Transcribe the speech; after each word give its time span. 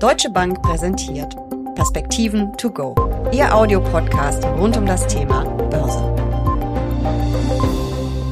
Deutsche 0.00 0.30
Bank 0.30 0.62
präsentiert 0.62 1.36
Perspektiven 1.74 2.56
to 2.56 2.70
go. 2.70 2.94
Ihr 3.34 3.54
Audiopodcast 3.54 4.42
rund 4.44 4.74
um 4.78 4.86
das 4.86 5.06
Thema 5.06 5.44
Börse. 5.44 6.02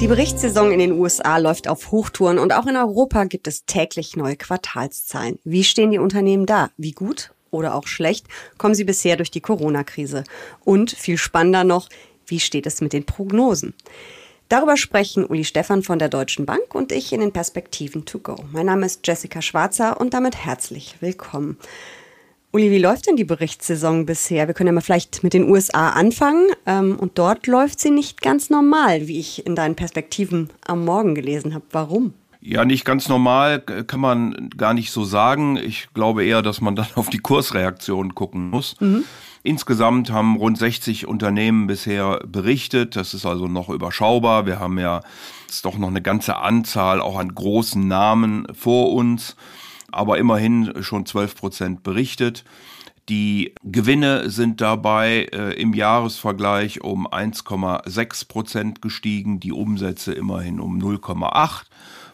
Die 0.00 0.06
Berichtssaison 0.06 0.72
in 0.72 0.78
den 0.78 0.92
USA 0.92 1.36
läuft 1.36 1.68
auf 1.68 1.90
Hochtouren 1.90 2.38
und 2.38 2.54
auch 2.54 2.64
in 2.64 2.76
Europa 2.78 3.24
gibt 3.24 3.46
es 3.46 3.66
täglich 3.66 4.16
neue 4.16 4.36
Quartalszahlen. 4.36 5.40
Wie 5.44 5.62
stehen 5.62 5.90
die 5.90 5.98
Unternehmen 5.98 6.46
da? 6.46 6.70
Wie 6.78 6.92
gut 6.92 7.32
oder 7.50 7.74
auch 7.74 7.86
schlecht 7.86 8.24
kommen 8.56 8.74
sie 8.74 8.84
bisher 8.84 9.16
durch 9.16 9.30
die 9.30 9.42
Corona-Krise? 9.42 10.24
Und 10.64 10.92
viel 10.92 11.18
spannender 11.18 11.64
noch, 11.64 11.90
wie 12.24 12.40
steht 12.40 12.66
es 12.66 12.80
mit 12.80 12.94
den 12.94 13.04
Prognosen? 13.04 13.74
Darüber 14.48 14.78
sprechen 14.78 15.26
Uli 15.26 15.44
Stefan 15.44 15.82
von 15.82 15.98
der 15.98 16.08
Deutschen 16.08 16.46
Bank 16.46 16.74
und 16.74 16.90
ich 16.90 17.12
in 17.12 17.20
den 17.20 17.32
Perspektiven 17.32 18.06
to 18.06 18.18
go. 18.18 18.36
Mein 18.50 18.64
Name 18.64 18.86
ist 18.86 19.06
Jessica 19.06 19.42
Schwarzer 19.42 20.00
und 20.00 20.14
damit 20.14 20.36
herzlich 20.36 20.96
willkommen. 21.00 21.58
Uli, 22.50 22.70
wie 22.70 22.78
läuft 22.78 23.06
denn 23.06 23.16
die 23.16 23.24
Berichtssaison 23.24 24.06
bisher? 24.06 24.46
Wir 24.46 24.54
können 24.54 24.68
ja 24.68 24.72
mal 24.72 24.80
vielleicht 24.80 25.22
mit 25.22 25.34
den 25.34 25.50
USA 25.50 25.90
anfangen. 25.90 26.46
Ähm, 26.64 26.96
und 26.98 27.18
dort 27.18 27.46
läuft 27.46 27.78
sie 27.78 27.90
nicht 27.90 28.22
ganz 28.22 28.48
normal, 28.48 29.06
wie 29.06 29.20
ich 29.20 29.44
in 29.44 29.54
deinen 29.54 29.74
Perspektiven 29.74 30.48
am 30.66 30.82
Morgen 30.82 31.14
gelesen 31.14 31.52
habe. 31.52 31.66
Warum? 31.72 32.14
Ja, 32.40 32.64
nicht 32.64 32.86
ganz 32.86 33.06
normal 33.06 33.60
kann 33.60 34.00
man 34.00 34.48
gar 34.56 34.72
nicht 34.72 34.92
so 34.92 35.04
sagen. 35.04 35.56
Ich 35.56 35.88
glaube 35.92 36.24
eher, 36.24 36.40
dass 36.40 36.62
man 36.62 36.74
dann 36.74 36.86
auf 36.94 37.10
die 37.10 37.18
Kursreaktion 37.18 38.14
gucken 38.14 38.48
muss. 38.48 38.76
Mhm. 38.80 39.04
Insgesamt 39.42 40.10
haben 40.10 40.36
rund 40.36 40.58
60 40.58 41.06
Unternehmen 41.06 41.66
bisher 41.66 42.20
berichtet. 42.26 42.96
Das 42.96 43.14
ist 43.14 43.24
also 43.24 43.46
noch 43.46 43.68
überschaubar. 43.68 44.46
Wir 44.46 44.58
haben 44.58 44.78
ja 44.78 45.00
jetzt 45.46 45.64
doch 45.64 45.78
noch 45.78 45.88
eine 45.88 46.02
ganze 46.02 46.36
Anzahl 46.36 47.00
auch 47.00 47.18
an 47.18 47.34
großen 47.34 47.86
Namen 47.86 48.46
vor 48.52 48.92
uns, 48.92 49.36
aber 49.92 50.18
immerhin 50.18 50.82
schon 50.82 51.06
12 51.06 51.36
Prozent 51.36 51.82
berichtet. 51.82 52.44
Die 53.08 53.54
Gewinne 53.62 54.28
sind 54.28 54.60
dabei 54.60 55.28
äh, 55.32 55.54
im 55.54 55.72
Jahresvergleich 55.72 56.82
um 56.82 57.06
1,6 57.06 58.28
Prozent 58.28 58.82
gestiegen, 58.82 59.40
die 59.40 59.52
Umsätze 59.52 60.12
immerhin 60.12 60.60
um 60.60 60.78
0,8 60.78 61.62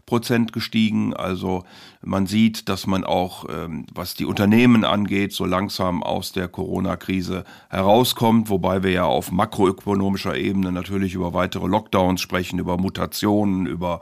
Prozent 0.07 0.53
gestiegen. 0.53 1.15
Also 1.15 1.65
man 2.03 2.27
sieht, 2.27 2.69
dass 2.69 2.87
man 2.87 3.05
auch, 3.05 3.47
ähm, 3.49 3.87
was 3.95 4.15
die 4.15 4.25
Unternehmen 4.25 4.85
angeht, 4.85 5.33
so 5.33 5.45
langsam 5.45 6.03
aus 6.03 6.33
der 6.33 6.49
Corona-Krise 6.49 7.45
herauskommt, 7.71 8.51
wobei 8.51 8.83
wir 8.83 8.91
ja 8.91 9.05
auf 9.05 9.33
makroökonomischer 9.33 10.37
Ebene 10.37 10.73
natürlich 10.73 11.15
über 11.15 11.33
weitere 11.33 11.67
Lockdowns 11.67 12.21
sprechen, 12.21 12.59
über 12.59 12.77
Mutationen, 12.77 13.67
über 13.67 14.01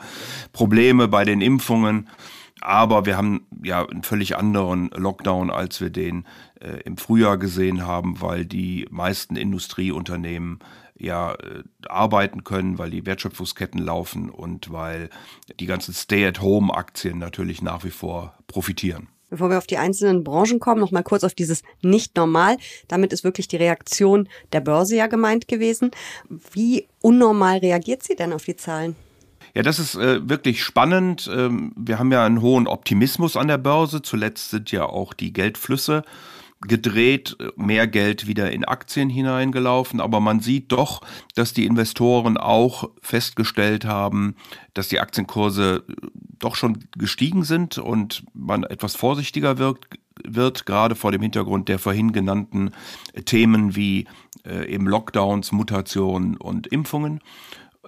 Probleme 0.53 1.09
bei 1.09 1.25
den 1.25 1.41
Impfungen. 1.41 2.09
Aber 2.61 3.07
wir 3.07 3.17
haben 3.17 3.47
ja 3.65 3.85
einen 3.85 4.05
völlig 4.05 4.37
anderen 4.37 4.89
Lockdown, 4.91 5.51
als 5.51 5.81
wir 5.81 5.91
den 5.91 6.25
äh, 6.61 6.81
im 6.85 6.97
Frühjahr 6.97 7.37
gesehen 7.37 7.85
haben, 7.85 8.21
weil 8.21 8.45
die 8.45 8.87
meisten 8.89 9.35
Industrieunternehmen 9.35 10.61
ja 11.03 11.35
äh, 11.35 11.63
arbeiten 11.89 12.45
können, 12.45 12.79
weil 12.79 12.91
die 12.91 13.05
Wertschöpfungsketten 13.05 13.81
laufen 13.81 14.31
und 14.31 14.73
weil 14.73 15.11
die 15.61 15.67
ganzen 15.67 15.93
Stay-at-Home-Aktien 15.93 17.19
natürlich 17.19 17.61
nach 17.61 17.85
wie 17.85 17.91
vor 17.91 18.35
profitieren. 18.47 19.09
Bevor 19.29 19.49
wir 19.49 19.57
auf 19.57 19.67
die 19.67 19.79
einzelnen 19.79 20.25
Branchen 20.25 20.61
kommen, 20.61 20.81
noch 20.81 20.91
mal 20.91 21.03
kurz 21.03 21.25
auf 21.25 21.33
dieses 21.33 21.63
nicht 21.81 22.17
normal. 22.17 22.59
Damit 22.89 23.15
ist 23.15 23.25
wirklich 23.25 23.49
die 23.49 23.57
Reaktion 23.57 24.29
der 24.53 24.61
Börse 24.61 24.97
ja 24.97 25.07
gemeint 25.07 25.49
gewesen. 25.49 25.91
Wie 26.29 26.87
unnormal 27.01 27.59
reagiert 27.59 28.03
sie 28.03 28.15
denn 28.15 28.35
auf 28.35 28.45
die 28.45 28.57
Zahlen? 28.57 28.95
Ja, 29.55 29.63
das 29.63 29.79
ist 29.79 29.95
äh, 29.95 30.29
wirklich 30.29 30.63
spannend. 30.63 31.31
Ähm, 31.33 31.73
wir 31.77 31.99
haben 31.99 32.13
ja 32.13 32.25
einen 32.25 32.43
hohen 32.43 32.67
Optimismus 32.67 33.37
an 33.37 33.49
der 33.49 33.59
Börse. 33.59 34.03
Zuletzt 34.03 34.51
sind 34.51 34.71
ja 34.71 34.85
auch 34.85 35.15
die 35.15 35.33
Geldflüsse 35.33 36.05
gedreht, 36.63 37.37
mehr 37.57 37.87
Geld 37.87 38.27
wieder 38.27 38.53
in 38.53 38.65
Aktien 38.65 39.11
hineingelaufen, 39.11 40.01
aber 40.01 40.21
man 40.21 40.41
sieht 40.41 40.73
doch, 40.73 41.03
dass 41.35 41.53
die 41.53 41.67
Investoren 41.67 42.37
auch 42.37 42.91
festgestellt 43.01 43.85
haben, 43.85 44.37
dass 44.75 44.89
die 44.89 45.01
Aktienkurse 45.01 45.85
doch 46.39 46.57
schon 46.57 46.85
gestiegen 46.97 47.45
sind 47.45 47.79
und 47.79 48.25
man 48.35 48.65
etwas 48.65 48.97
vorsichtiger 48.97 49.59
wirkt, 49.59 49.99
wird, 50.25 50.67
gerade 50.67 50.95
vor 50.95 51.11
dem 51.13 51.23
Hintergrund 51.23 51.69
der 51.69 51.79
vorhin 51.79 52.13
genannten 52.13 52.73
Themen 53.25 53.75
wie 53.77 54.07
äh, 54.45 54.73
eben 54.73 54.87
Lockdowns, 54.87 55.53
Mutationen 55.53 56.37
und 56.37 56.67
Impfungen. 56.67 57.21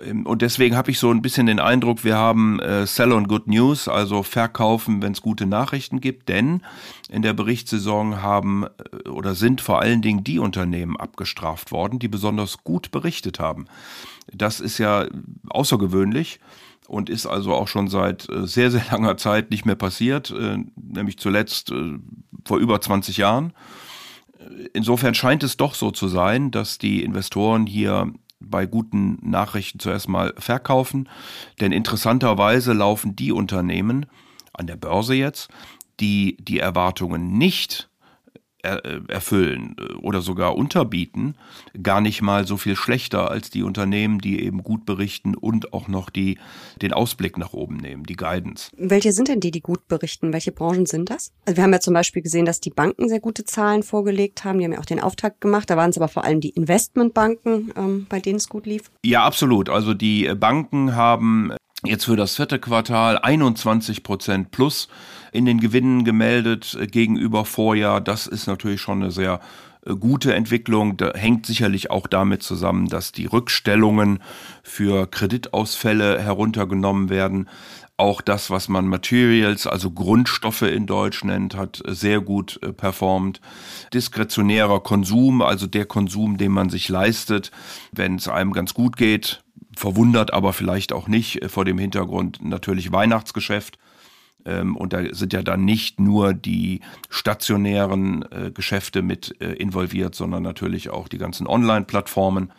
Ähm, 0.00 0.26
und 0.26 0.42
deswegen 0.42 0.76
habe 0.76 0.90
ich 0.90 0.98
so 0.98 1.10
ein 1.10 1.22
bisschen 1.22 1.46
den 1.46 1.60
Eindruck, 1.60 2.04
wir 2.04 2.16
haben 2.16 2.60
äh, 2.60 2.86
Sell 2.86 3.12
on 3.12 3.28
Good 3.28 3.46
News, 3.46 3.88
also 3.88 4.22
verkaufen, 4.22 5.02
wenn 5.02 5.12
es 5.12 5.22
gute 5.22 5.46
Nachrichten 5.46 6.00
gibt, 6.00 6.28
denn 6.28 6.62
in 7.08 7.22
der 7.22 7.32
Berichtssaison 7.32 8.22
haben 8.22 8.64
äh, 8.64 9.08
oder 9.08 9.34
sind 9.34 9.60
vor 9.60 9.80
allen 9.80 10.02
Dingen 10.02 10.24
die 10.24 10.38
Unternehmen 10.38 10.96
abgestraft 10.96 11.72
worden, 11.72 11.98
die 11.98 12.08
besonders 12.08 12.64
gut 12.64 12.90
berichtet 12.90 13.38
haben. 13.38 13.66
Das 14.32 14.60
ist 14.60 14.78
ja 14.78 15.06
außergewöhnlich 15.48 16.40
und 16.86 17.08
ist 17.08 17.26
also 17.26 17.54
auch 17.54 17.68
schon 17.68 17.88
seit 17.88 18.28
äh, 18.28 18.46
sehr, 18.46 18.70
sehr 18.70 18.84
langer 18.90 19.16
Zeit 19.16 19.50
nicht 19.50 19.64
mehr 19.64 19.76
passiert, 19.76 20.30
äh, 20.30 20.58
nämlich 20.76 21.18
zuletzt 21.18 21.72
vor 22.44 22.58
über 22.58 22.80
20 22.80 23.16
Jahren. 23.16 23.52
Insofern 24.74 25.14
scheint 25.14 25.42
es 25.42 25.56
doch 25.56 25.74
so 25.74 25.90
zu 25.90 26.06
sein, 26.08 26.50
dass 26.50 26.76
die 26.76 27.02
Investoren 27.02 27.66
hier 27.66 28.12
bei 28.40 28.66
guten 28.66 29.18
Nachrichten 29.22 29.78
zuerst 29.78 30.08
mal 30.08 30.34
verkaufen. 30.38 31.08
Denn 31.60 31.72
interessanterweise 31.72 32.72
laufen 32.72 33.16
die 33.16 33.32
Unternehmen 33.32 34.06
an 34.52 34.66
der 34.66 34.76
Börse 34.76 35.14
jetzt, 35.14 35.48
die 36.00 36.36
die 36.40 36.58
Erwartungen 36.58 37.38
nicht 37.38 37.88
erfüllen 38.64 39.76
äh, 39.78 39.94
oder 39.94 40.20
sogar 40.20 40.56
unterbieten, 40.56 41.34
gar 41.82 42.00
nicht 42.00 42.22
mal 42.22 42.46
so 42.46 42.56
viel 42.56 42.76
schlechter 42.76 43.30
als 43.30 43.50
die 43.50 43.62
Unternehmen, 43.62 44.18
die 44.18 44.42
eben 44.42 44.62
gut 44.62 44.86
berichten 44.86 45.34
und 45.34 45.72
auch 45.72 45.88
noch 45.88 46.10
die, 46.10 46.38
den 46.80 46.92
Ausblick 46.92 47.38
nach 47.38 47.52
oben 47.52 47.76
nehmen, 47.76 48.04
die 48.04 48.16
Guidance. 48.16 48.70
Welche 48.76 49.12
sind 49.12 49.28
denn 49.28 49.40
die, 49.40 49.50
die 49.50 49.60
gut 49.60 49.86
berichten? 49.88 50.32
Welche 50.32 50.52
Branchen 50.52 50.86
sind 50.86 51.10
das? 51.10 51.32
Also 51.46 51.56
wir 51.56 51.64
haben 51.64 51.72
ja 51.72 51.80
zum 51.80 51.94
Beispiel 51.94 52.22
gesehen, 52.22 52.46
dass 52.46 52.60
die 52.60 52.70
Banken 52.70 53.08
sehr 53.08 53.20
gute 53.20 53.44
Zahlen 53.44 53.82
vorgelegt 53.82 54.44
haben. 54.44 54.58
Die 54.58 54.64
haben 54.64 54.72
ja 54.72 54.80
auch 54.80 54.84
den 54.84 55.00
Auftakt 55.00 55.40
gemacht. 55.40 55.70
Da 55.70 55.76
waren 55.76 55.90
es 55.90 55.96
aber 55.96 56.08
vor 56.08 56.24
allem 56.24 56.40
die 56.40 56.50
Investmentbanken, 56.50 57.72
ähm, 57.76 58.06
bei 58.08 58.20
denen 58.20 58.36
es 58.36 58.48
gut 58.48 58.66
lief. 58.66 58.90
Ja, 59.04 59.24
absolut. 59.24 59.68
Also 59.68 59.94
die 59.94 60.32
Banken 60.34 60.94
haben 60.96 61.52
jetzt 61.84 62.06
für 62.06 62.16
das 62.16 62.36
vierte 62.36 62.58
Quartal 62.58 63.18
21 63.18 64.02
Prozent 64.02 64.50
plus 64.50 64.88
in 65.32 65.44
den 65.44 65.60
Gewinnen 65.60 66.04
gemeldet 66.04 66.76
äh, 66.80 66.86
gegenüber 66.86 67.44
Vorjahr. 67.44 68.00
Das 68.00 68.26
ist 68.26 68.46
natürlich 68.46 68.80
schon 68.80 69.02
eine 69.02 69.10
sehr 69.10 69.40
äh, 69.86 69.94
gute 69.94 70.34
Entwicklung. 70.34 70.96
Da 70.96 71.12
hängt 71.14 71.46
sicherlich 71.46 71.90
auch 71.90 72.06
damit 72.06 72.42
zusammen, 72.42 72.88
dass 72.88 73.12
die 73.12 73.26
Rückstellungen 73.26 74.20
für 74.62 75.06
Kreditausfälle 75.06 76.20
heruntergenommen 76.20 77.10
werden. 77.10 77.48
Auch 77.96 78.22
das, 78.22 78.50
was 78.50 78.68
man 78.68 78.88
Materials, 78.88 79.68
also 79.68 79.92
Grundstoffe 79.92 80.62
in 80.62 80.86
Deutsch 80.86 81.22
nennt, 81.22 81.54
hat 81.54 81.80
sehr 81.86 82.20
gut 82.20 82.58
äh, 82.62 82.72
performt. 82.72 83.40
Diskretionärer 83.92 84.80
Konsum, 84.80 85.42
also 85.42 85.66
der 85.66 85.86
Konsum, 85.86 86.38
den 86.38 86.52
man 86.52 86.70
sich 86.70 86.88
leistet, 86.88 87.52
wenn 87.92 88.16
es 88.16 88.26
einem 88.26 88.52
ganz 88.52 88.74
gut 88.74 88.96
geht, 88.96 89.43
verwundert 89.76 90.32
aber 90.32 90.52
vielleicht 90.52 90.92
auch 90.92 91.08
nicht 91.08 91.42
äh, 91.42 91.48
vor 91.48 91.64
dem 91.64 91.78
Hintergrund 91.78 92.44
natürlich 92.44 92.92
Weihnachtsgeschäft. 92.92 93.78
Ähm, 94.46 94.76
und 94.76 94.92
da 94.92 95.02
sind 95.14 95.32
ja 95.32 95.42
dann 95.42 95.64
nicht 95.64 96.00
nur 96.00 96.34
die 96.34 96.80
stationären 97.08 98.24
äh, 98.30 98.50
Geschäfte 98.52 99.02
mit 99.02 99.40
äh, 99.40 99.52
involviert, 99.52 100.14
sondern 100.14 100.42
natürlich 100.42 100.90
auch 100.90 101.08
die 101.08 101.18
ganzen 101.18 101.46
Online-Plattformen. 101.46 102.52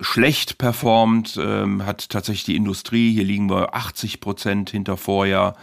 Schlecht 0.00 0.58
performt 0.58 1.38
ähm, 1.40 1.86
hat 1.86 2.10
tatsächlich 2.10 2.44
die 2.44 2.56
Industrie. 2.56 3.12
Hier 3.12 3.24
liegen 3.24 3.48
wir 3.48 3.74
80 3.74 4.20
Prozent 4.20 4.70
hinter 4.70 4.96
Vorjahr. 4.96 5.56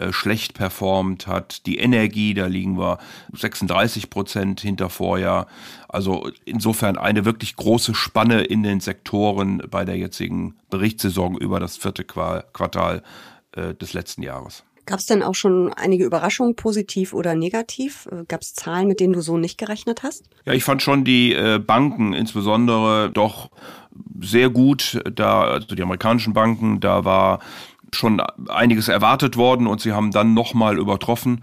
Äh, 0.00 0.14
schlecht 0.14 0.54
performt 0.54 1.26
hat. 1.26 1.66
Die 1.66 1.78
Energie, 1.78 2.32
da 2.32 2.46
liegen 2.46 2.78
wir 2.78 2.98
36 3.34 4.08
Prozent 4.08 4.60
hinter 4.62 4.88
Vorjahr. 4.88 5.46
Also 5.88 6.30
insofern 6.46 6.96
eine 6.96 7.26
wirklich 7.26 7.54
große 7.56 7.94
Spanne 7.94 8.42
in 8.42 8.62
den 8.62 8.80
Sektoren 8.80 9.62
bei 9.70 9.84
der 9.84 9.98
jetzigen 9.98 10.54
Berichtssaison 10.70 11.36
über 11.36 11.60
das 11.60 11.76
vierte 11.76 12.04
Quartal 12.04 13.02
äh, 13.52 13.74
des 13.74 13.92
letzten 13.92 14.22
Jahres. 14.22 14.64
Gab 14.86 15.00
es 15.00 15.06
denn 15.06 15.22
auch 15.22 15.34
schon 15.34 15.70
einige 15.74 16.06
Überraschungen, 16.06 16.56
positiv 16.56 17.12
oder 17.12 17.34
negativ? 17.34 18.08
Äh, 18.10 18.24
Gab 18.26 18.40
es 18.40 18.54
Zahlen, 18.54 18.88
mit 18.88 19.00
denen 19.00 19.12
du 19.12 19.20
so 19.20 19.36
nicht 19.36 19.58
gerechnet 19.58 20.02
hast? 20.02 20.30
Ja, 20.46 20.54
ich 20.54 20.64
fand 20.64 20.80
schon 20.80 21.04
die 21.04 21.36
Banken 21.66 22.14
insbesondere 22.14 23.10
doch 23.10 23.50
sehr 24.20 24.48
gut. 24.48 24.98
Da, 25.14 25.42
also 25.42 25.74
die 25.74 25.82
amerikanischen 25.82 26.32
Banken, 26.32 26.80
da 26.80 27.04
war 27.04 27.40
schon 27.96 28.20
einiges 28.20 28.88
erwartet 28.88 29.36
worden 29.36 29.66
und 29.66 29.80
sie 29.80 29.92
haben 29.92 30.10
dann 30.10 30.34
nochmal 30.34 30.78
übertroffen. 30.78 31.42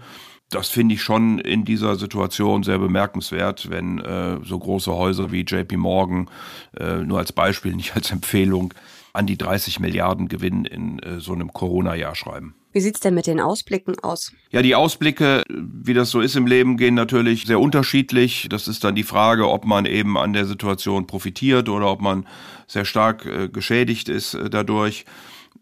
Das 0.50 0.68
finde 0.68 0.94
ich 0.94 1.02
schon 1.02 1.38
in 1.38 1.64
dieser 1.64 1.96
Situation 1.96 2.62
sehr 2.62 2.78
bemerkenswert, 2.78 3.70
wenn 3.70 3.98
äh, 3.98 4.38
so 4.42 4.58
große 4.58 4.92
Häuser 4.92 5.30
wie 5.30 5.42
JP 5.42 5.76
Morgan, 5.76 6.30
äh, 6.78 6.98
nur 6.98 7.18
als 7.18 7.32
Beispiel, 7.32 7.74
nicht 7.76 7.94
als 7.94 8.10
Empfehlung, 8.10 8.72
an 9.12 9.26
die 9.26 9.36
30 9.36 9.80
Milliarden 9.80 10.28
Gewinn 10.28 10.64
in 10.64 11.00
äh, 11.00 11.20
so 11.20 11.32
einem 11.32 11.52
Corona-Jahr 11.52 12.14
schreiben. 12.14 12.54
Wie 12.72 12.80
sieht's 12.80 13.00
denn 13.00 13.14
mit 13.14 13.26
den 13.26 13.40
Ausblicken 13.40 13.98
aus? 14.00 14.32
Ja, 14.50 14.62
die 14.62 14.74
Ausblicke, 14.74 15.42
wie 15.48 15.94
das 15.94 16.10
so 16.10 16.20
ist 16.20 16.36
im 16.36 16.46
Leben, 16.46 16.76
gehen 16.76 16.94
natürlich 16.94 17.46
sehr 17.46 17.60
unterschiedlich. 17.60 18.46
Das 18.50 18.68
ist 18.68 18.84
dann 18.84 18.94
die 18.94 19.04
Frage, 19.04 19.48
ob 19.48 19.64
man 19.64 19.86
eben 19.86 20.18
an 20.18 20.34
der 20.34 20.44
Situation 20.44 21.06
profitiert 21.06 21.68
oder 21.68 21.90
ob 21.90 22.00
man 22.00 22.26
sehr 22.66 22.84
stark 22.84 23.24
äh, 23.26 23.48
geschädigt 23.48 24.08
ist 24.08 24.34
äh, 24.34 24.50
dadurch. 24.50 25.06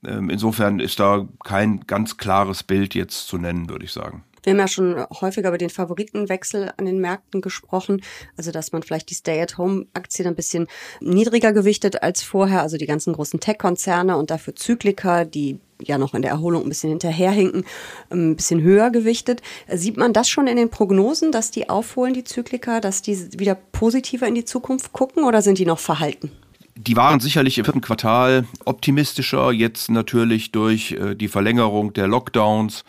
Ähm, 0.05 0.31
insofern 0.31 0.81
ist 0.81 0.99
da 1.01 1.29
kein 1.45 1.81
ganz 1.87 2.17
klares 2.17 2.63
Bild 2.63 2.95
jetzt 2.95 3.27
zu 3.27 3.39
nennen, 3.39 3.69
würde 3.69 3.85
ich 3.85 3.93
sagen. 3.93 4.25
Wir 4.47 4.53
haben 4.53 4.61
ja 4.61 4.69
schon 4.69 5.05
häufiger 5.21 5.49
über 5.49 5.59
den 5.59 5.71
Favoritenwechsel 5.71 6.73
an 6.77 6.85
den 6.85 7.01
Märkten 7.01 7.41
gesprochen. 7.41 8.01
Also, 8.37 8.53
dass 8.53 8.71
man 8.71 8.85
vielleicht 8.85 9.11
die 9.11 9.15
Stay-at-Home-Aktien 9.15 10.29
ein 10.29 10.37
bisschen 10.37 10.69
niedriger 11.01 11.53
gewichtet 11.53 12.05
als 12.05 12.23
vorher. 12.23 12.63
Also 12.63 12.77
die 12.77 12.87
ganzen 12.87 13.13
großen 13.13 13.41
Tech-Konzerne 13.41 14.17
und 14.17 14.31
dafür 14.31 14.55
Zykliker, 14.55 15.25
die 15.25 15.59
ja 15.83 15.99
noch 15.99 16.15
in 16.15 16.23
der 16.23 16.31
Erholung 16.31 16.63
ein 16.63 16.69
bisschen 16.69 16.91
hinterherhinken, 16.91 17.65
ein 18.11 18.37
bisschen 18.37 18.63
höher 18.63 18.91
gewichtet. 18.91 19.43
Sieht 19.69 19.97
man 19.97 20.13
das 20.13 20.29
schon 20.29 20.47
in 20.47 20.57
den 20.57 20.71
Prognosen, 20.71 21.33
dass 21.33 21.51
die 21.51 21.69
aufholen, 21.69 22.15
die 22.15 22.23
Zykliker, 22.23 22.81
dass 22.81 23.03
die 23.03 23.17
wieder 23.41 23.57
positiver 23.57 24.29
in 24.29 24.37
die 24.37 24.45
Zukunft 24.45 24.93
gucken 24.93 25.25
oder 25.25 25.43
sind 25.43 25.59
die 25.59 25.67
noch 25.67 25.81
verhalten? 25.81 26.31
Die 26.79 26.95
waren 26.95 27.21
sicherlich 27.21 27.57
im 27.57 27.65
vierten 27.65 27.81
Quartal 27.81 28.45
optimistischer, 28.67 29.51
jetzt 29.51 29.91
natürlich 29.91 30.53
durch 30.53 30.93
äh, 30.93 31.15
die 31.15 31.29
Verlängerung 31.29 31.95
der 31.95 32.07
Lockdowns 32.07 32.85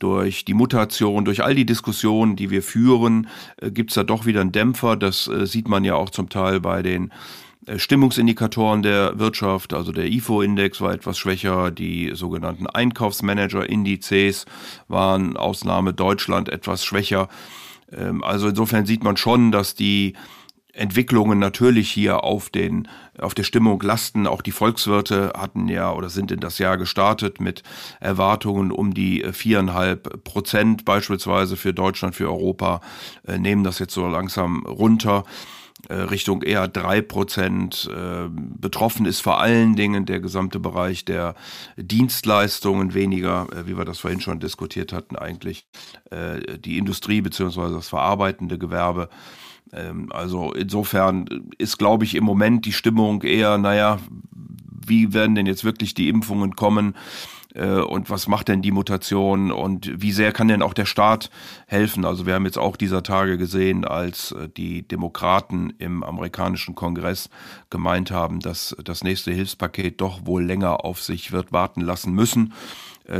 durch 0.00 0.44
die 0.44 0.54
Mutation, 0.54 1.24
durch 1.24 1.42
all 1.42 1.54
die 1.54 1.64
Diskussionen, 1.66 2.36
die 2.36 2.50
wir 2.50 2.62
führen, 2.62 3.28
äh, 3.60 3.70
gibt 3.70 3.90
es 3.90 3.94
da 3.94 4.04
doch 4.04 4.24
wieder 4.24 4.40
einen 4.40 4.52
Dämpfer. 4.52 4.96
Das 4.96 5.28
äh, 5.28 5.46
sieht 5.46 5.68
man 5.68 5.84
ja 5.84 5.94
auch 5.96 6.08
zum 6.08 6.30
Teil 6.30 6.60
bei 6.60 6.82
den 6.82 7.12
Stimmungsindikatoren 7.76 8.82
der 8.82 9.18
Wirtschaft, 9.18 9.74
also 9.74 9.90
der 9.90 10.06
IFO-Index 10.06 10.80
war 10.80 10.92
etwas 10.92 11.18
schwächer, 11.18 11.72
die 11.72 12.12
sogenannten 12.14 12.68
Einkaufsmanager-Indizes 12.68 14.46
waren 14.86 15.36
Ausnahme 15.36 15.92
Deutschland 15.92 16.48
etwas 16.48 16.84
schwächer. 16.84 17.28
Ähm, 17.92 18.22
also 18.22 18.48
insofern 18.48 18.86
sieht 18.86 19.02
man 19.02 19.16
schon, 19.16 19.50
dass 19.50 19.74
die 19.74 20.14
Entwicklungen 20.76 21.38
natürlich 21.38 21.90
hier 21.90 22.22
auf 22.22 22.50
den 22.50 22.88
auf 23.18 23.34
der 23.34 23.44
Stimmung 23.44 23.80
lasten. 23.80 24.26
Auch 24.26 24.42
die 24.42 24.52
Volkswirte 24.52 25.32
hatten 25.36 25.68
ja 25.68 25.92
oder 25.92 26.10
sind 26.10 26.30
in 26.30 26.40
das 26.40 26.58
Jahr 26.58 26.76
gestartet 26.76 27.40
mit 27.40 27.62
Erwartungen 27.98 28.70
um 28.70 28.92
die 28.92 29.24
viereinhalb 29.32 30.22
Prozent 30.24 30.84
beispielsweise 30.84 31.56
für 31.56 31.72
Deutschland, 31.72 32.14
für 32.14 32.28
Europa, 32.28 32.80
äh, 33.26 33.38
nehmen 33.38 33.64
das 33.64 33.78
jetzt 33.78 33.94
so 33.94 34.06
langsam 34.06 34.66
runter. 34.66 35.24
Äh, 35.88 35.94
Richtung 35.94 36.42
eher 36.42 36.68
drei 36.68 37.00
Prozent. 37.00 37.88
Äh, 37.92 38.28
betroffen 38.30 39.06
ist 39.06 39.20
vor 39.20 39.40
allen 39.40 39.76
Dingen 39.76 40.06
der 40.06 40.20
gesamte 40.20 40.58
Bereich 40.58 41.04
der 41.04 41.34
Dienstleistungen, 41.76 42.94
weniger, 42.94 43.46
äh, 43.52 43.66
wie 43.66 43.76
wir 43.76 43.84
das 43.84 43.98
vorhin 43.98 44.20
schon 44.20 44.40
diskutiert 44.40 44.92
hatten, 44.92 45.16
eigentlich 45.16 45.66
die 46.64 46.78
Industrie 46.78 47.20
beziehungsweise 47.20 47.74
das 47.74 47.88
verarbeitende 47.88 48.58
Gewerbe. 48.58 49.08
Ähm, 49.72 50.10
also 50.12 50.52
insofern 50.52 51.26
ist, 51.58 51.78
glaube 51.78 52.04
ich, 52.04 52.14
im 52.14 52.24
Moment 52.24 52.64
die 52.64 52.72
Stimmung 52.72 53.22
eher, 53.22 53.58
naja, 53.58 53.98
wie 54.86 55.12
werden 55.12 55.34
denn 55.34 55.46
jetzt 55.46 55.64
wirklich 55.64 55.94
die 55.94 56.08
Impfungen 56.08 56.54
kommen? 56.54 56.94
Äh, 57.56 57.80
und 57.80 58.10
was 58.10 58.28
macht 58.28 58.48
denn 58.48 58.62
die 58.62 58.70
Mutation 58.70 59.50
und 59.50 59.90
wie 60.00 60.12
sehr 60.12 60.32
kann 60.32 60.48
denn 60.48 60.62
auch 60.62 60.74
der 60.74 60.86
Staat 60.86 61.30
helfen? 61.66 62.04
Also 62.04 62.26
wir 62.26 62.34
haben 62.34 62.44
jetzt 62.44 62.58
auch 62.58 62.76
dieser 62.76 63.02
Tage 63.02 63.38
gesehen, 63.38 63.84
als 63.84 64.32
äh, 64.32 64.48
die 64.48 64.86
Demokraten 64.86 65.72
im 65.78 66.02
amerikanischen 66.02 66.74
Kongress 66.74 67.30
gemeint 67.70 68.10
haben, 68.10 68.40
dass 68.40 68.76
das 68.84 69.02
nächste 69.02 69.32
Hilfspaket 69.32 70.00
doch 70.00 70.26
wohl 70.26 70.44
länger 70.44 70.84
auf 70.84 71.02
sich 71.02 71.32
wird 71.32 71.52
warten 71.52 71.80
lassen 71.80 72.12
müssen 72.12 72.52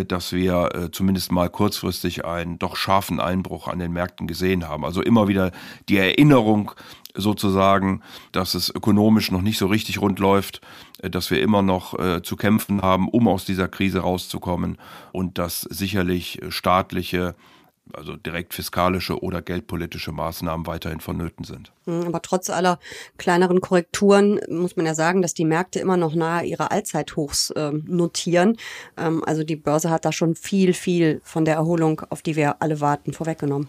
dass 0.08 0.32
wir 0.32 0.90
zumindest 0.92 1.30
mal 1.32 1.48
kurzfristig 1.48 2.24
einen 2.24 2.58
doch 2.58 2.76
scharfen 2.76 3.20
Einbruch 3.20 3.68
an 3.68 3.78
den 3.78 3.92
Märkten 3.92 4.26
gesehen 4.26 4.68
haben. 4.68 4.84
Also 4.84 5.02
immer 5.02 5.28
wieder 5.28 5.52
die 5.88 5.98
Erinnerung 5.98 6.72
sozusagen, 7.16 8.02
dass 8.32 8.54
es 8.54 8.74
ökonomisch 8.74 9.30
noch 9.30 9.42
nicht 9.42 9.58
so 9.58 9.66
richtig 9.66 10.00
rund 10.00 10.18
läuft, 10.18 10.60
äh, 11.02 11.10
dass 11.10 11.30
wir 11.30 11.40
immer 11.40 11.62
noch 11.62 11.98
äh, 11.98 12.22
zu 12.22 12.36
kämpfen 12.36 12.82
haben, 12.82 13.08
um 13.08 13.28
aus 13.28 13.44
dieser 13.44 13.68
Krise 13.68 14.00
rauszukommen 14.00 14.78
und 15.12 15.38
dass 15.38 15.62
sicherlich 15.62 16.40
staatliche 16.50 17.34
also 17.92 18.16
direkt 18.16 18.54
fiskalische 18.54 19.22
oder 19.22 19.42
geldpolitische 19.42 20.12
Maßnahmen 20.12 20.66
weiterhin 20.66 21.00
vonnöten 21.00 21.44
sind. 21.44 21.72
Hm, 21.84 22.06
aber 22.06 22.22
trotz 22.22 22.50
aller 22.50 22.78
kleineren 23.18 23.60
Korrekturen 23.60 24.40
muss 24.48 24.76
man 24.76 24.86
ja 24.86 24.94
sagen, 24.94 25.22
dass 25.22 25.34
die 25.34 25.44
Märkte 25.44 25.78
immer 25.78 25.96
noch 25.96 26.14
nahe 26.14 26.44
ihrer 26.44 26.72
Allzeithochs 26.72 27.50
äh, 27.50 27.72
notieren. 27.72 28.56
Ähm, 28.96 29.22
also 29.24 29.44
die 29.44 29.56
Börse 29.56 29.90
hat 29.90 30.04
da 30.04 30.12
schon 30.12 30.34
viel, 30.34 30.72
viel 30.72 31.20
von 31.24 31.44
der 31.44 31.54
Erholung, 31.54 32.02
auf 32.10 32.22
die 32.22 32.36
wir 32.36 32.60
alle 32.60 32.80
warten, 32.80 33.12
vorweggenommen. 33.12 33.68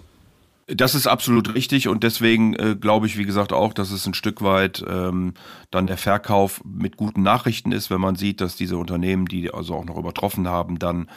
Das 0.70 0.96
ist 0.96 1.08
absolut 1.08 1.56
richtig 1.56 1.88
und 1.88 2.04
deswegen 2.04 2.54
äh, 2.56 2.75
glaube 2.75 3.08
ich, 3.08 3.18
wie 3.18 3.24
gesagt, 3.24 3.54
auch, 3.54 3.72
dass 3.72 3.90
es 3.90 4.06
ein 4.06 4.13
Stück 4.13 4.42
weit 4.42 4.84
ähm, 4.86 5.34
dann 5.72 5.88
der 5.88 5.96
Verkauf 5.96 6.62
mit 6.66 6.98
guten 6.98 7.24
Nachrichten 7.24 7.72
ist, 7.72 7.90
wenn 7.90 8.02
man 8.02 8.18
sieht, 8.18 8.42
dass 8.42 8.58
diese 8.58 8.75
Unternehmen, 8.75 9.28
die 9.28 9.50
also 9.50 9.75
auch 9.75 9.86
noch 9.86 9.96
übertroffen 9.96 10.50
haben, 10.50 10.78
dann 10.78 11.10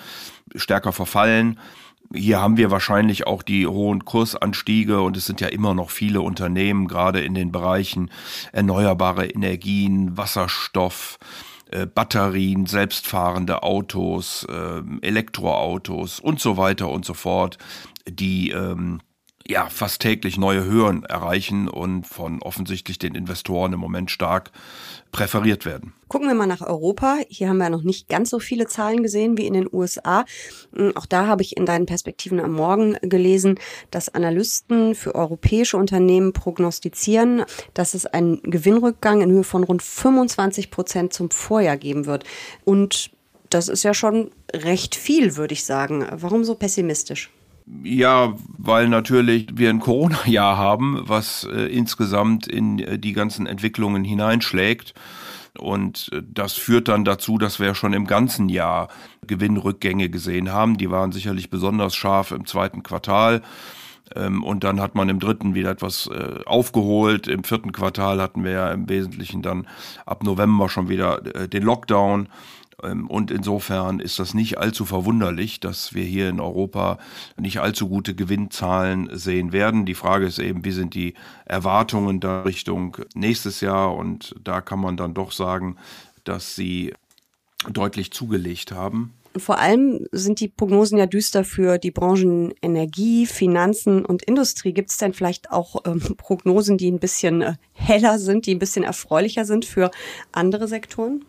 stärker 0.54 0.92
verfallen. 0.92 1.58
Hier 2.12 2.40
haben 2.40 2.56
wir 2.56 2.72
wahrscheinlich 2.72 3.28
auch 3.28 3.42
die 3.42 3.68
hohen 3.68 4.04
Kursanstiege 4.04 5.00
und 5.00 5.16
es 5.16 5.26
sind 5.26 5.40
ja 5.40 5.46
immer 5.46 5.74
noch 5.74 5.90
viele 5.90 6.22
Unternehmen, 6.22 6.88
gerade 6.88 7.20
in 7.20 7.34
den 7.34 7.52
Bereichen 7.52 8.10
erneuerbare 8.50 9.26
Energien, 9.26 10.16
Wasserstoff, 10.16 11.18
äh, 11.70 11.86
Batterien, 11.86 12.66
selbstfahrende 12.66 13.62
Autos, 13.62 14.44
äh, 14.50 14.82
Elektroautos 15.02 16.18
und 16.18 16.40
so 16.40 16.56
weiter 16.56 16.88
und 16.88 17.04
so 17.04 17.14
fort, 17.14 17.58
die 18.08 18.50
ähm, 18.50 19.00
ja 19.48 19.68
fast 19.68 20.00
täglich 20.00 20.38
neue 20.38 20.64
Höhen 20.64 21.04
erreichen 21.04 21.68
und 21.68 22.06
von 22.06 22.42
offensichtlich 22.42 22.98
den 22.98 23.14
Investoren 23.14 23.72
im 23.72 23.80
Moment 23.80 24.10
stark 24.10 24.50
präferiert 25.12 25.64
werden. 25.64 25.92
Gucken 26.08 26.28
wir 26.28 26.34
mal 26.34 26.46
nach 26.46 26.60
Europa. 26.60 27.18
Hier 27.28 27.48
haben 27.48 27.58
wir 27.58 27.70
noch 27.70 27.82
nicht 27.82 28.08
ganz 28.08 28.30
so 28.30 28.38
viele 28.38 28.66
Zahlen 28.66 29.02
gesehen 29.02 29.36
wie 29.38 29.46
in 29.46 29.54
den 29.54 29.68
USA. 29.72 30.24
Hm, 30.74 30.96
auch 30.96 31.06
da 31.06 31.26
habe 31.26 31.42
ich 31.42 31.56
in 31.56 31.66
deinen 31.66 31.86
Perspektiven 31.86 32.38
am 32.40 32.52
Morgen 32.52 32.96
gelesen, 33.02 33.58
dass 33.90 34.08
Analysten 34.08 34.94
für 34.94 35.14
europäische 35.14 35.76
Unternehmen 35.76 36.32
prognostizieren, 36.32 37.44
dass 37.74 37.94
es 37.94 38.06
einen 38.06 38.42
Gewinnrückgang 38.42 39.20
in 39.20 39.30
Höhe 39.30 39.44
von 39.44 39.64
rund 39.64 39.82
25 39.82 40.70
Prozent 40.70 41.12
zum 41.12 41.30
Vorjahr 41.30 41.76
geben 41.76 42.06
wird. 42.06 42.24
Und 42.64 43.10
das 43.48 43.68
ist 43.68 43.82
ja 43.82 43.94
schon 43.94 44.30
recht 44.52 44.94
viel, 44.94 45.36
würde 45.36 45.54
ich 45.54 45.64
sagen. 45.64 46.06
Warum 46.12 46.44
so 46.44 46.54
pessimistisch? 46.54 47.30
Ja, 47.82 48.34
weil 48.58 48.88
natürlich 48.88 49.46
wir 49.54 49.70
ein 49.70 49.80
Corona-Jahr 49.80 50.56
haben, 50.56 51.02
was 51.04 51.44
äh, 51.44 51.66
insgesamt 51.66 52.46
in 52.46 52.78
äh, 52.78 52.98
die 52.98 53.12
ganzen 53.12 53.46
Entwicklungen 53.46 54.04
hineinschlägt. 54.04 54.94
Und 55.58 56.10
äh, 56.12 56.22
das 56.26 56.54
führt 56.54 56.88
dann 56.88 57.04
dazu, 57.04 57.38
dass 57.38 57.60
wir 57.60 57.74
schon 57.74 57.92
im 57.92 58.06
ganzen 58.06 58.48
Jahr 58.48 58.88
Gewinnrückgänge 59.26 60.08
gesehen 60.08 60.52
haben. 60.52 60.78
Die 60.78 60.90
waren 60.90 61.12
sicherlich 61.12 61.50
besonders 61.50 61.94
scharf 61.94 62.32
im 62.32 62.46
zweiten 62.46 62.82
Quartal. 62.82 63.42
Ähm, 64.14 64.42
und 64.42 64.64
dann 64.64 64.80
hat 64.80 64.94
man 64.94 65.08
im 65.08 65.20
dritten 65.20 65.54
wieder 65.54 65.70
etwas 65.70 66.08
äh, 66.08 66.40
aufgeholt. 66.46 67.28
Im 67.28 67.44
vierten 67.44 67.72
Quartal 67.72 68.20
hatten 68.20 68.44
wir 68.44 68.52
ja 68.52 68.72
im 68.72 68.88
Wesentlichen 68.88 69.42
dann 69.42 69.66
ab 70.06 70.24
November 70.24 70.68
schon 70.68 70.88
wieder 70.88 71.24
äh, 71.34 71.48
den 71.48 71.62
Lockdown. 71.62 72.28
Ähm, 72.82 73.08
und 73.08 73.30
insofern 73.30 74.00
ist 74.00 74.18
das 74.18 74.34
nicht 74.34 74.58
allzu 74.58 74.84
verwunderlich, 74.84 75.60
dass 75.60 75.94
wir 75.94 76.04
hier 76.04 76.28
in 76.28 76.40
Europa 76.40 76.98
nicht 77.36 77.60
allzu 77.60 77.88
gute 77.88 78.14
Gewinnzahlen 78.14 79.10
sehen 79.16 79.52
werden. 79.52 79.86
Die 79.86 79.94
Frage 79.94 80.26
ist 80.26 80.38
eben, 80.38 80.64
wie 80.64 80.72
sind 80.72 80.94
die 80.94 81.14
Erwartungen 81.44 82.20
da 82.20 82.42
Richtung 82.42 82.96
nächstes 83.14 83.60
Jahr? 83.60 83.94
Und 83.94 84.34
da 84.42 84.60
kann 84.60 84.80
man 84.80 84.96
dann 84.96 85.14
doch 85.14 85.32
sagen, 85.32 85.76
dass 86.24 86.54
sie 86.54 86.94
deutlich 87.68 88.12
zugelegt 88.12 88.72
haben. 88.72 89.14
Vor 89.36 89.58
allem 89.58 90.06
sind 90.10 90.40
die 90.40 90.48
Prognosen 90.48 90.98
ja 90.98 91.06
düster 91.06 91.44
für 91.44 91.78
die 91.78 91.92
Branchen 91.92 92.52
Energie, 92.62 93.26
Finanzen 93.26 94.04
und 94.04 94.24
Industrie. 94.24 94.72
Gibt 94.72 94.90
es 94.90 94.96
denn 94.96 95.12
vielleicht 95.12 95.52
auch 95.52 95.76
ähm, 95.86 96.00
Prognosen, 96.16 96.78
die 96.78 96.90
ein 96.90 96.98
bisschen 96.98 97.42
äh, 97.42 97.54
heller 97.72 98.18
sind, 98.18 98.46
die 98.46 98.54
ein 98.54 98.58
bisschen 98.58 98.82
erfreulicher 98.82 99.44
sind 99.44 99.64
für 99.64 99.92
andere 100.32 100.66
Sektoren? 100.66 101.24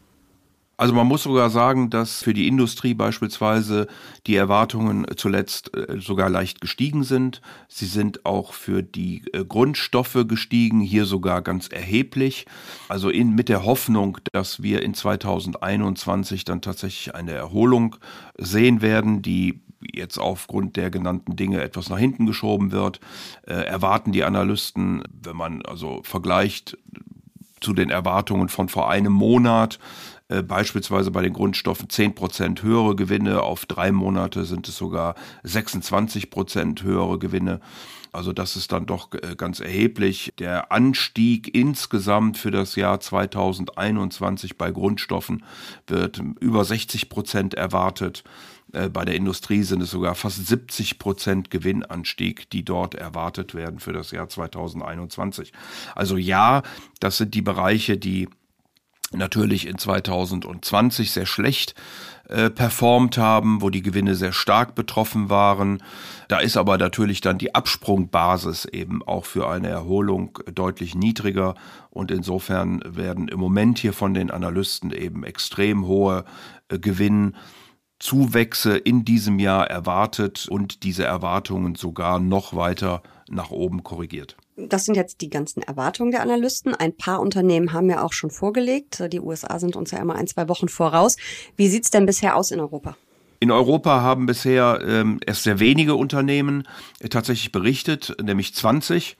Also 0.81 0.95
man 0.95 1.05
muss 1.05 1.21
sogar 1.21 1.51
sagen, 1.51 1.91
dass 1.91 2.23
für 2.23 2.33
die 2.33 2.47
Industrie 2.47 2.95
beispielsweise 2.95 3.85
die 4.25 4.35
Erwartungen 4.35 5.05
zuletzt 5.15 5.77
äh, 5.77 5.99
sogar 5.99 6.27
leicht 6.27 6.59
gestiegen 6.59 7.03
sind. 7.03 7.43
Sie 7.67 7.85
sind 7.85 8.25
auch 8.25 8.53
für 8.53 8.81
die 8.81 9.23
äh, 9.31 9.45
Grundstoffe 9.45 10.25
gestiegen, 10.27 10.79
hier 10.81 11.05
sogar 11.05 11.43
ganz 11.43 11.67
erheblich. 11.67 12.47
Also 12.89 13.11
in, 13.11 13.35
mit 13.35 13.47
der 13.47 13.63
Hoffnung, 13.63 14.17
dass 14.33 14.63
wir 14.63 14.81
in 14.81 14.95
2021 14.95 16.45
dann 16.45 16.63
tatsächlich 16.63 17.13
eine 17.13 17.33
Erholung 17.33 17.97
sehen 18.39 18.81
werden, 18.81 19.21
die 19.21 19.61
jetzt 19.93 20.17
aufgrund 20.17 20.77
der 20.77 20.89
genannten 20.89 21.35
Dinge 21.35 21.61
etwas 21.61 21.89
nach 21.89 21.99
hinten 21.99 22.25
geschoben 22.25 22.71
wird, 22.71 22.99
äh, 23.45 23.53
erwarten 23.53 24.13
die 24.13 24.23
Analysten, 24.23 25.03
wenn 25.11 25.35
man 25.35 25.61
also 25.61 26.01
vergleicht 26.01 26.75
zu 27.59 27.73
den 27.73 27.91
Erwartungen 27.91 28.49
von 28.49 28.67
vor 28.67 28.89
einem 28.89 29.13
Monat, 29.13 29.77
äh, 30.31 30.43
beispielsweise 30.43 31.11
bei 31.11 31.21
den 31.21 31.33
Grundstoffen 31.33 31.89
10 31.89 32.15
Prozent 32.15 32.63
höhere 32.63 32.95
Gewinne, 32.95 33.41
auf 33.41 33.65
drei 33.65 33.91
Monate 33.91 34.45
sind 34.45 34.67
es 34.69 34.77
sogar 34.77 35.15
26 35.43 36.29
Prozent 36.29 36.83
höhere 36.83 37.19
Gewinne. 37.19 37.59
Also 38.13 38.31
das 38.31 38.55
ist 38.55 38.71
dann 38.71 38.85
doch 38.85 39.09
äh, 39.13 39.35
ganz 39.35 39.59
erheblich. 39.59 40.33
Der 40.39 40.71
Anstieg 40.71 41.53
insgesamt 41.53 42.37
für 42.37 42.51
das 42.51 42.77
Jahr 42.77 43.01
2021 43.01 44.57
bei 44.57 44.71
Grundstoffen 44.71 45.43
wird 45.87 46.21
über 46.39 46.63
60 46.63 47.09
Prozent 47.09 47.53
erwartet. 47.53 48.23
Äh, 48.71 48.87
bei 48.87 49.03
der 49.03 49.15
Industrie 49.15 49.63
sind 49.63 49.81
es 49.81 49.91
sogar 49.91 50.15
fast 50.15 50.47
70 50.47 50.97
Prozent 50.97 51.51
Gewinnanstieg, 51.51 52.49
die 52.49 52.63
dort 52.63 52.95
erwartet 52.95 53.53
werden 53.53 53.79
für 53.79 53.91
das 53.91 54.11
Jahr 54.11 54.29
2021. 54.29 55.51
Also 55.93 56.15
ja, 56.15 56.63
das 57.01 57.17
sind 57.17 57.33
die 57.33 57.41
Bereiche, 57.41 57.97
die 57.97 58.29
natürlich 59.11 59.67
in 59.67 59.77
2020 59.77 61.11
sehr 61.11 61.25
schlecht 61.25 61.75
äh, 62.31 62.49
performt 62.49 63.17
haben, 63.17 63.61
wo 63.61 63.69
die 63.69 63.81
Gewinne 63.81 64.15
sehr 64.15 64.31
stark 64.31 64.73
betroffen 64.73 65.29
waren. 65.29 65.83
Da 66.29 66.39
ist 66.39 66.55
aber 66.55 66.77
natürlich 66.77 67.19
dann 67.19 67.37
die 67.37 67.53
Absprungbasis 67.53 68.65
eben 68.65 69.03
auch 69.03 69.25
für 69.25 69.49
eine 69.49 69.67
Erholung 69.67 70.39
deutlich 70.53 70.95
niedriger 70.95 71.55
und 71.89 72.09
insofern 72.09 72.81
werden 72.85 73.27
im 73.27 73.39
Moment 73.39 73.79
hier 73.79 73.91
von 73.91 74.13
den 74.13 74.31
Analysten 74.31 74.91
eben 74.91 75.25
extrem 75.25 75.85
hohe 75.85 76.23
äh, 76.69 76.79
Gewinnzuwächse 76.79 78.77
in 78.77 79.03
diesem 79.03 79.37
Jahr 79.39 79.69
erwartet 79.69 80.47
und 80.49 80.83
diese 80.83 81.03
Erwartungen 81.03 81.75
sogar 81.75 82.19
noch 82.19 82.55
weiter 82.55 83.03
nach 83.29 83.51
oben 83.51 83.83
korrigiert. 83.83 84.37
Das 84.57 84.85
sind 84.85 84.95
jetzt 84.95 85.21
die 85.21 85.29
ganzen 85.29 85.63
Erwartungen 85.63 86.11
der 86.11 86.21
Analysten. 86.21 86.75
Ein 86.75 86.95
paar 86.95 87.21
Unternehmen 87.21 87.73
haben 87.73 87.89
ja 87.89 88.03
auch 88.03 88.13
schon 88.13 88.31
vorgelegt. 88.31 89.03
Die 89.11 89.19
USA 89.19 89.59
sind 89.59 89.75
uns 89.75 89.91
ja 89.91 89.99
immer 89.99 90.15
ein, 90.15 90.27
zwei 90.27 90.47
Wochen 90.49 90.67
voraus. 90.67 91.17
Wie 91.55 91.67
sieht 91.67 91.85
es 91.85 91.91
denn 91.91 92.05
bisher 92.05 92.35
aus 92.35 92.51
in 92.51 92.59
Europa? 92.59 92.97
In 93.39 93.49
Europa 93.49 94.01
haben 94.01 94.27
bisher 94.27 94.81
ähm, 94.87 95.19
erst 95.25 95.43
sehr 95.43 95.59
wenige 95.59 95.95
Unternehmen 95.95 96.67
äh, 96.99 97.09
tatsächlich 97.09 97.51
berichtet, 97.51 98.15
nämlich 98.21 98.53
20. 98.53 99.17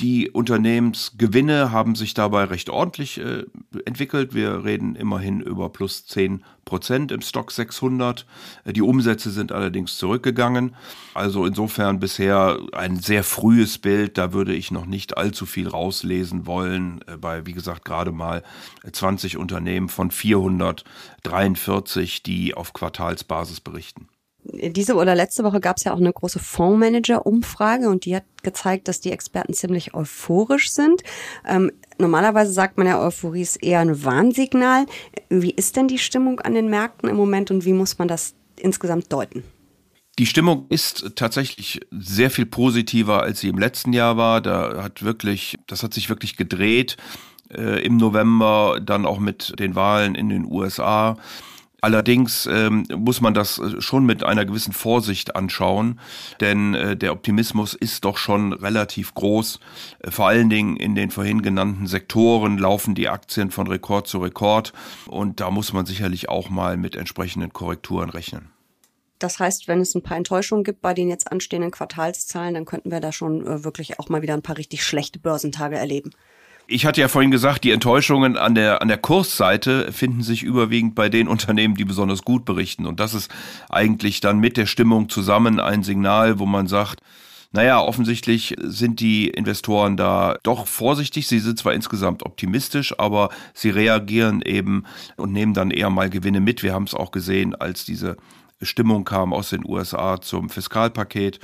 Die 0.00 0.30
Unternehmensgewinne 0.30 1.70
haben 1.72 1.94
sich 1.94 2.14
dabei 2.14 2.44
recht 2.44 2.70
ordentlich 2.70 3.20
äh, 3.20 3.44
entwickelt. 3.84 4.32
Wir 4.32 4.64
reden 4.64 4.96
immerhin 4.96 5.42
über 5.42 5.68
plus 5.68 6.06
10 6.06 6.42
Prozent 6.64 7.12
im 7.12 7.20
Stock 7.20 7.52
600. 7.52 8.24
Äh, 8.64 8.72
die 8.72 8.80
Umsätze 8.80 9.30
sind 9.30 9.52
allerdings 9.52 9.98
zurückgegangen. 9.98 10.74
Also 11.12 11.44
insofern 11.44 12.00
bisher 12.00 12.58
ein 12.72 12.98
sehr 12.98 13.24
frühes 13.24 13.76
Bild. 13.76 14.16
Da 14.16 14.32
würde 14.32 14.54
ich 14.54 14.70
noch 14.70 14.86
nicht 14.86 15.18
allzu 15.18 15.44
viel 15.44 15.68
rauslesen 15.68 16.46
wollen. 16.46 17.02
Äh, 17.06 17.18
bei, 17.18 17.44
wie 17.44 17.52
gesagt, 17.52 17.84
gerade 17.84 18.10
mal 18.10 18.42
20 18.90 19.36
Unternehmen 19.36 19.90
von 19.90 20.10
443, 20.10 22.22
die 22.22 22.54
auf 22.54 22.72
Quartalsbasis 22.72 23.60
berichten 23.60 24.08
diese 24.52 24.94
oder 24.94 25.14
letzte 25.14 25.44
Woche 25.44 25.60
gab 25.60 25.76
es 25.76 25.84
ja 25.84 25.92
auch 25.92 25.98
eine 25.98 26.12
große 26.12 26.38
Fondsmanager-Umfrage 26.38 27.88
und 27.88 28.04
die 28.04 28.16
hat 28.16 28.24
gezeigt, 28.42 28.88
dass 28.88 29.00
die 29.00 29.12
Experten 29.12 29.54
ziemlich 29.54 29.94
euphorisch 29.94 30.70
sind. 30.70 31.02
Ähm, 31.46 31.70
normalerweise 31.98 32.52
sagt 32.52 32.78
man 32.78 32.86
ja, 32.86 33.00
Euphorie 33.00 33.42
ist 33.42 33.62
eher 33.62 33.80
ein 33.80 34.04
Warnsignal. 34.04 34.86
Wie 35.28 35.50
ist 35.50 35.76
denn 35.76 35.88
die 35.88 35.98
Stimmung 35.98 36.40
an 36.40 36.54
den 36.54 36.68
Märkten 36.68 37.08
im 37.08 37.16
Moment 37.16 37.50
und 37.50 37.64
wie 37.64 37.72
muss 37.72 37.98
man 37.98 38.08
das 38.08 38.34
insgesamt 38.56 39.12
deuten? 39.12 39.44
Die 40.18 40.26
Stimmung 40.26 40.66
ist 40.68 41.12
tatsächlich 41.16 41.80
sehr 41.90 42.30
viel 42.30 42.46
positiver, 42.46 43.22
als 43.22 43.40
sie 43.40 43.48
im 43.48 43.58
letzten 43.58 43.92
Jahr 43.92 44.16
war. 44.16 44.40
Da 44.40 44.82
hat 44.82 45.02
wirklich, 45.02 45.56
das 45.66 45.82
hat 45.82 45.94
sich 45.94 46.10
wirklich 46.10 46.36
gedreht 46.36 46.96
äh, 47.50 47.82
im 47.84 47.96
November, 47.96 48.80
dann 48.82 49.06
auch 49.06 49.18
mit 49.18 49.58
den 49.58 49.74
Wahlen 49.74 50.14
in 50.14 50.28
den 50.28 50.44
USA. 50.44 51.16
Allerdings 51.80 52.46
ähm, 52.46 52.86
muss 52.96 53.20
man 53.20 53.34
das 53.34 53.58
äh, 53.58 53.80
schon 53.80 54.04
mit 54.04 54.24
einer 54.24 54.44
gewissen 54.44 54.72
Vorsicht 54.72 55.36
anschauen, 55.36 56.00
denn 56.40 56.74
äh, 56.74 56.96
der 56.96 57.12
Optimismus 57.12 57.74
ist 57.74 58.04
doch 58.04 58.16
schon 58.16 58.52
relativ 58.52 59.14
groß. 59.14 59.60
Äh, 60.00 60.10
vor 60.10 60.28
allen 60.28 60.50
Dingen 60.50 60.76
in 60.76 60.94
den 60.94 61.10
vorhin 61.10 61.42
genannten 61.42 61.86
Sektoren 61.86 62.58
laufen 62.58 62.94
die 62.94 63.08
Aktien 63.08 63.50
von 63.50 63.66
Rekord 63.66 64.06
zu 64.06 64.18
Rekord 64.18 64.72
und 65.06 65.40
da 65.40 65.50
muss 65.50 65.72
man 65.72 65.86
sicherlich 65.86 66.28
auch 66.28 66.50
mal 66.50 66.76
mit 66.76 66.96
entsprechenden 66.96 67.52
Korrekturen 67.52 68.10
rechnen. 68.10 68.50
Das 69.20 69.38
heißt, 69.38 69.68
wenn 69.68 69.82
es 69.82 69.94
ein 69.94 70.02
paar 70.02 70.16
Enttäuschungen 70.16 70.64
gibt 70.64 70.80
bei 70.80 70.94
den 70.94 71.10
jetzt 71.10 71.30
anstehenden 71.30 71.70
Quartalszahlen, 71.70 72.54
dann 72.54 72.64
könnten 72.64 72.90
wir 72.90 73.00
da 73.00 73.12
schon 73.12 73.46
äh, 73.46 73.64
wirklich 73.64 74.00
auch 74.00 74.08
mal 74.08 74.22
wieder 74.22 74.32
ein 74.34 74.42
paar 74.42 74.56
richtig 74.56 74.82
schlechte 74.82 75.18
Börsentage 75.18 75.76
erleben. 75.76 76.10
Ich 76.72 76.86
hatte 76.86 77.00
ja 77.00 77.08
vorhin 77.08 77.32
gesagt, 77.32 77.64
die 77.64 77.72
Enttäuschungen 77.72 78.36
an 78.36 78.54
der, 78.54 78.80
an 78.80 78.86
der 78.86 78.96
Kursseite 78.96 79.90
finden 79.90 80.22
sich 80.22 80.44
überwiegend 80.44 80.94
bei 80.94 81.08
den 81.08 81.26
Unternehmen, 81.34 81.74
die 81.74 81.84
besonders 81.84 82.22
gut 82.22 82.44
berichten. 82.44 82.86
Und 82.86 83.00
das 83.00 83.12
ist 83.12 83.28
eigentlich 83.68 84.20
dann 84.20 84.38
mit 84.38 84.56
der 84.56 84.66
Stimmung 84.66 85.08
zusammen 85.08 85.58
ein 85.58 85.82
Signal, 85.82 86.38
wo 86.38 86.46
man 86.46 86.68
sagt, 86.68 87.00
naja, 87.50 87.80
offensichtlich 87.80 88.54
sind 88.62 89.00
die 89.00 89.26
Investoren 89.26 89.96
da 89.96 90.36
doch 90.44 90.68
vorsichtig. 90.68 91.26
Sie 91.26 91.40
sind 91.40 91.58
zwar 91.58 91.74
insgesamt 91.74 92.24
optimistisch, 92.24 92.96
aber 93.00 93.30
sie 93.52 93.70
reagieren 93.70 94.40
eben 94.42 94.84
und 95.16 95.32
nehmen 95.32 95.54
dann 95.54 95.72
eher 95.72 95.90
mal 95.90 96.08
Gewinne 96.08 96.38
mit. 96.38 96.62
Wir 96.62 96.72
haben 96.72 96.84
es 96.84 96.94
auch 96.94 97.10
gesehen, 97.10 97.56
als 97.56 97.84
diese 97.84 98.16
Stimmung 98.62 99.04
kam 99.04 99.32
aus 99.32 99.50
den 99.50 99.64
USA 99.66 100.20
zum 100.20 100.50
Fiskalpaket. 100.50 101.40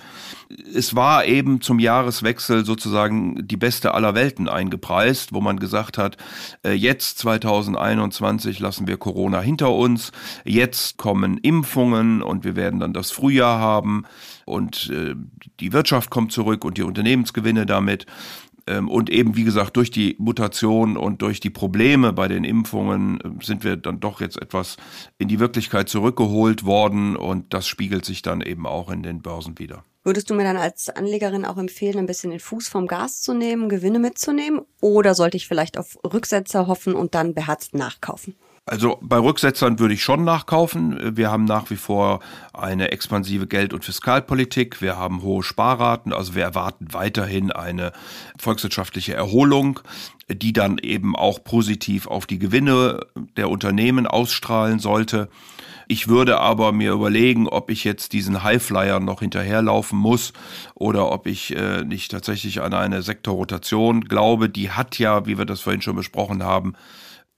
Es 0.75 0.94
war 0.94 1.25
eben 1.25 1.61
zum 1.61 1.78
Jahreswechsel 1.78 2.64
sozusagen 2.64 3.46
die 3.46 3.56
beste 3.56 3.94
aller 3.94 4.14
Welten 4.14 4.49
eingepreist, 4.49 5.32
wo 5.32 5.40
man 5.40 5.58
gesagt 5.58 5.96
hat, 5.96 6.16
äh, 6.64 6.73
jetzt 6.73 7.18
2021 7.18 8.58
lassen 8.58 8.87
wir 8.87 8.99
Corona 8.99 9.40
hinter 9.40 9.73
uns, 9.73 10.12
jetzt 10.44 10.99
kommen 10.99 11.38
Impfungen 11.38 12.23
und 12.23 12.44
wir 12.44 12.54
werden 12.54 12.80
dann 12.80 12.92
das 12.92 13.11
Frühjahr 13.11 13.58
haben 13.58 14.04
und 14.44 14.90
äh, 14.90 15.14
die 15.61 15.73
Wirtschaft 15.73 16.11
kommt 16.11 16.32
zurück 16.32 16.64
und 16.64 16.76
die 16.76 16.82
Unternehmensgewinne 16.82 17.64
damit. 17.64 18.06
Ähm, 18.66 18.88
und 18.88 19.11
eben, 19.11 19.37
wie 19.37 19.44
gesagt, 19.44 19.76
durch 19.76 19.90
die 19.90 20.16
Mutation 20.18 20.96
und 20.96 21.23
durch 21.23 21.40
die 21.40 21.50
Probleme 21.50 22.12
bei 22.12 22.28
den 22.28 22.44
Impfungen 22.44 23.20
äh, 23.20 23.44
sind 23.44 23.64
wir 23.64 23.76
dann 23.76 24.00
doch 24.00 24.20
jetzt 24.20 24.40
etwas 24.40 24.76
in 25.18 25.28
die 25.28 25.38
Wirklichkeit 25.38 25.88
zurückgeholt 25.88 26.64
worden 26.64 27.16
und 27.16 27.54
das 27.54 27.66
spiegelt 27.66 28.04
sich 28.04 28.23
dann 28.23 28.40
eben 28.40 28.66
auch 28.66 28.90
in 28.90 29.02
den 29.02 29.23
Börsen 29.23 29.58
wieder. 29.58 29.85
Würdest 30.02 30.30
du 30.30 30.35
mir 30.35 30.44
dann 30.44 30.56
als 30.56 30.88
Anlegerin 30.88 31.44
auch 31.44 31.58
empfehlen, 31.58 31.99
ein 31.99 32.06
bisschen 32.06 32.30
den 32.30 32.38
Fuß 32.38 32.68
vom 32.68 32.87
Gas 32.87 33.23
zu 33.23 33.35
nehmen, 33.35 33.68
Gewinne 33.68 33.99
mitzunehmen? 33.99 34.61
Oder 34.80 35.14
sollte 35.16 35.37
ich 35.37 35.49
vielleicht 35.49 35.76
auf 35.76 35.99
Rücksetzer 36.04 36.68
hoffen 36.68 36.94
und 36.94 37.16
dann 37.16 37.35
beherzt 37.35 37.75
nachkaufen? 37.75 38.37
Also 38.68 38.99
bei 39.00 39.18
Rücksetzern 39.18 39.78
würde 39.78 39.94
ich 39.94 40.02
schon 40.02 40.25
nachkaufen. 40.25 41.16
Wir 41.16 41.30
haben 41.30 41.44
nach 41.44 41.70
wie 41.70 41.76
vor 41.76 42.18
eine 42.52 42.90
expansive 42.90 43.46
Geld- 43.46 43.73
und 43.73 43.85
Fiskalpolitik. 43.85 44.82
Wir 44.82 44.96
haben 44.96 45.23
hohe 45.23 45.44
Sparraten. 45.44 46.12
Also 46.12 46.35
wir 46.35 46.42
erwarten 46.42 46.88
weiterhin 46.90 47.52
eine 47.52 47.92
volkswirtschaftliche 48.37 49.14
Erholung, 49.14 49.78
die 50.28 50.52
dann 50.52 50.78
eben 50.78 51.14
auch 51.14 51.44
positiv 51.44 52.08
auf 52.08 52.26
die 52.26 52.40
Gewinne 52.40 53.06
der 53.37 53.50
Unternehmen 53.50 54.08
ausstrahlen 54.08 54.80
sollte. 54.80 55.28
Ich 55.87 56.08
würde 56.08 56.40
aber 56.40 56.73
mir 56.73 56.90
überlegen, 56.90 57.46
ob 57.46 57.70
ich 57.70 57.85
jetzt 57.85 58.12
diesen 58.12 58.42
Highflyer 58.42 58.99
noch 58.99 59.20
hinterherlaufen 59.20 59.96
muss 59.96 60.32
oder 60.75 61.12
ob 61.12 61.28
ich 61.28 61.54
äh, 61.54 61.85
nicht 61.85 62.11
tatsächlich 62.11 62.61
an 62.62 62.75
eine 62.75 63.02
Sektorrotation 63.02 64.00
glaube. 64.00 64.49
Die 64.49 64.73
hat 64.73 64.99
ja, 64.99 65.25
wie 65.26 65.38
wir 65.38 65.44
das 65.44 65.61
vorhin 65.61 65.82
schon 65.82 65.94
besprochen 65.94 66.42
haben, 66.42 66.75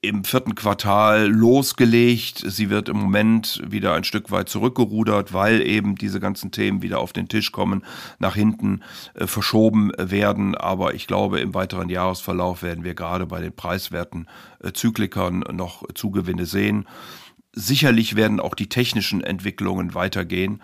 im 0.00 0.23
vierten 0.23 0.55
Quartal 0.55 1.26
losgelegt. 1.26 2.45
Sie 2.47 2.71
wird 2.71 2.88
im 2.88 2.99
Moment 2.99 3.61
wieder 3.67 3.95
ein 3.95 4.05
Stück 4.05 4.31
weit 4.31 4.49
zurückgerudert, 4.49 5.33
weil 5.33 5.61
eben 5.61 5.97
diese 5.97 6.21
ganzen 6.21 6.52
Themen 6.52 6.83
wieder 6.83 7.00
auf 7.00 7.12
den 7.12 7.28
Tisch 7.28 7.50
kommen, 7.50 7.85
nach 8.21 8.37
hinten 8.37 8.83
äh, 9.14 9.26
verschoben 9.26 9.90
werden. 9.99 10.55
Aber 10.55 10.95
ich 10.95 11.09
glaube, 11.09 11.40
im 11.40 11.52
weiteren 11.52 11.88
Jahresverlauf 11.88 12.62
werden 12.62 12.85
wir 12.85 12.95
gerade 12.95 13.26
bei 13.26 13.40
den 13.40 13.55
preiswerten 13.55 14.28
äh, 14.62 14.73
Zyklikern 14.73 15.40
noch 15.52 15.83
Zugewinne 15.95 16.47
sehen. 16.47 16.87
Sicherlich 17.52 18.14
werden 18.14 18.38
auch 18.38 18.55
die 18.55 18.69
technischen 18.69 19.21
Entwicklungen 19.21 19.95
weitergehen. 19.95 20.62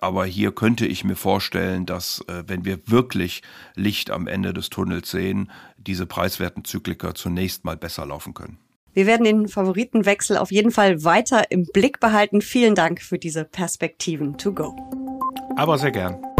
Aber 0.00 0.26
hier 0.26 0.52
könnte 0.52 0.86
ich 0.86 1.04
mir 1.04 1.16
vorstellen, 1.16 1.86
dass 1.86 2.22
äh, 2.28 2.42
wenn 2.48 2.66
wir 2.66 2.86
wirklich 2.86 3.42
Licht 3.76 4.10
am 4.10 4.26
Ende 4.26 4.52
des 4.52 4.68
Tunnels 4.68 5.10
sehen, 5.10 5.50
diese 5.78 6.04
preiswerten 6.04 6.66
Zykliker 6.66 7.14
zunächst 7.14 7.64
mal 7.64 7.78
besser 7.78 8.04
laufen 8.04 8.34
können. 8.34 8.58
Wir 8.94 9.06
werden 9.06 9.24
den 9.24 9.48
Favoritenwechsel 9.48 10.36
auf 10.36 10.52
jeden 10.52 10.70
Fall 10.70 11.02
weiter 11.02 11.50
im 11.50 11.66
Blick 11.66 11.98
behalten. 11.98 12.40
Vielen 12.40 12.76
Dank 12.76 13.02
für 13.02 13.18
diese 13.18 13.44
Perspektiven 13.44 14.38
to 14.38 14.52
go. 14.52 14.76
Aber 15.56 15.78
sehr 15.78 15.90
gern. 15.90 16.33